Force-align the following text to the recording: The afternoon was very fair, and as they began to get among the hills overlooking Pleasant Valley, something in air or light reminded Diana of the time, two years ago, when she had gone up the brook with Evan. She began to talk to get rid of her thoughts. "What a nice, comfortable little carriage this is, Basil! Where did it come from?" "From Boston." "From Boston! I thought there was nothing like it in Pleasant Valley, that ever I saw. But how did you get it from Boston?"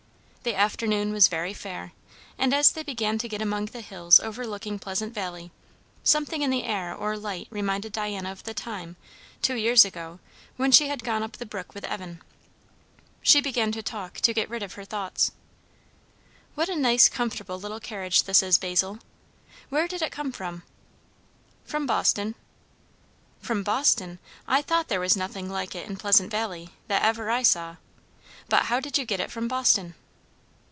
The 0.43 0.55
afternoon 0.55 1.13
was 1.13 1.27
very 1.27 1.53
fair, 1.53 1.91
and 2.35 2.51
as 2.51 2.71
they 2.71 2.81
began 2.81 3.19
to 3.19 3.29
get 3.29 3.43
among 3.43 3.65
the 3.65 3.79
hills 3.81 4.19
overlooking 4.19 4.79
Pleasant 4.79 5.13
Valley, 5.13 5.51
something 6.03 6.41
in 6.41 6.51
air 6.51 6.95
or 6.95 7.15
light 7.15 7.47
reminded 7.51 7.91
Diana 7.91 8.31
of 8.31 8.43
the 8.43 8.55
time, 8.55 8.95
two 9.43 9.53
years 9.53 9.85
ago, 9.85 10.17
when 10.57 10.71
she 10.71 10.87
had 10.87 11.03
gone 11.03 11.21
up 11.21 11.33
the 11.33 11.45
brook 11.45 11.75
with 11.75 11.83
Evan. 11.83 12.23
She 13.21 13.39
began 13.39 13.71
to 13.73 13.83
talk 13.83 14.15
to 14.15 14.33
get 14.33 14.49
rid 14.49 14.63
of 14.63 14.73
her 14.73 14.83
thoughts. 14.83 15.29
"What 16.55 16.69
a 16.69 16.75
nice, 16.75 17.07
comfortable 17.07 17.59
little 17.59 17.79
carriage 17.79 18.23
this 18.23 18.41
is, 18.41 18.57
Basil! 18.57 18.97
Where 19.69 19.87
did 19.87 20.01
it 20.01 20.11
come 20.11 20.31
from?" 20.31 20.63
"From 21.65 21.85
Boston." 21.85 22.33
"From 23.43 23.61
Boston! 23.61 24.17
I 24.47 24.63
thought 24.63 24.87
there 24.87 24.99
was 24.99 25.15
nothing 25.15 25.51
like 25.51 25.75
it 25.75 25.87
in 25.87 25.97
Pleasant 25.97 26.31
Valley, 26.31 26.71
that 26.87 27.03
ever 27.03 27.29
I 27.29 27.43
saw. 27.43 27.75
But 28.49 28.63
how 28.63 28.79
did 28.79 28.97
you 28.97 29.05
get 29.05 29.19
it 29.19 29.29
from 29.29 29.47
Boston?" 29.47 29.93